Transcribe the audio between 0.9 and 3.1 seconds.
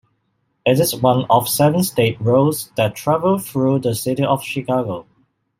one of seven state roads that